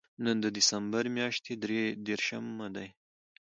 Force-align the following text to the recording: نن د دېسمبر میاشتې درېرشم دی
نن 0.23 0.37
د 0.43 0.45
دېسمبر 0.57 1.03
میاشتې 1.17 1.53
درېرشم 1.63 2.45
دی 2.75 2.87